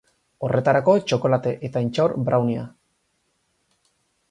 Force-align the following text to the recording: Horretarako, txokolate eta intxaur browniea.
Horretarako, 0.45 0.95
txokolate 1.11 1.51
eta 1.69 1.85
intxaur 1.89 2.17
browniea. 2.31 2.65